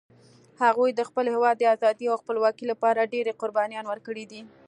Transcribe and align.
هغوی 0.63 0.89
د 0.93 1.01
خپل 1.09 1.25
هیواد 1.33 1.55
د 1.59 1.63
آزادۍ 1.75 2.05
او 2.09 2.17
خپلواکۍ 2.23 2.65
لپاره 2.71 3.09
ډېري 3.13 3.31
قربانيان 3.41 3.85
ورکړي 3.87 4.25
دي 4.31 4.41